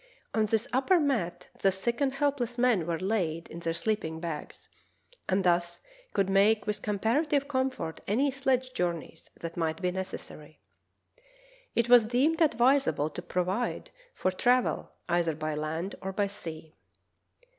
[0.33, 4.67] On this upper mat the sick and helpless men were laid in their sleeping bags,
[5.29, 5.79] and thus
[6.15, 10.59] could make with comparative comfort any sledge journeys that might be necessary.
[11.75, 16.73] It was deemed advisable to provide for travel either by land or by sea.